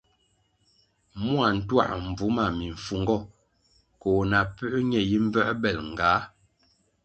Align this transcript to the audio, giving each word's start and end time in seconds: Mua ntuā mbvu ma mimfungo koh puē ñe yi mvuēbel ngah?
Mua 1.23 1.47
ntuā 1.57 1.85
mbvu 2.05 2.25
ma 2.35 2.45
mimfungo 2.57 3.17
koh 4.01 4.21
puē 4.55 4.77
ñe 4.89 4.99
yi 5.09 5.17
mvuēbel 5.25 5.77
ngah? 5.91 6.23